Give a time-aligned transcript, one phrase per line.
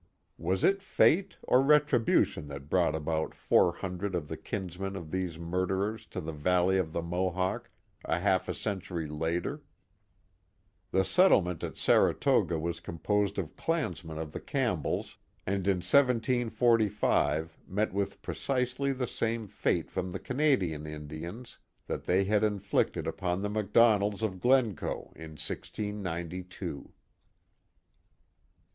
[0.39, 5.37] Was it fate or retribution that brought about four hundred of the kinsmen of these
[5.37, 7.69] murderers to the valley of the Mo hawk
[8.03, 9.61] a half a century later?
[10.89, 17.93] The settlement at Saratoga was composed of clansmen of the Campbells, and in 1745 met
[17.93, 23.49] with precisely the same fate from the Canadian Indians that they had inflicted upon the
[23.51, 26.91] MacDonalds of Glencoe in 1692.